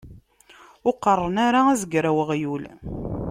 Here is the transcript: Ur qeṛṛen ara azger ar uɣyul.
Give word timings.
Ur 0.87 0.93
qeṛṛen 0.95 1.37
ara 1.47 1.59
azger 1.71 2.05
ar 2.09 2.15
uɣyul. 2.21 2.63